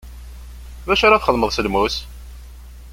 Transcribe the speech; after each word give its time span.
D 0.87 0.89
acu 0.93 1.03
ara 1.05 1.21
txedmeḍ 1.21 1.51
s 1.51 1.57
lmus? 1.65 1.95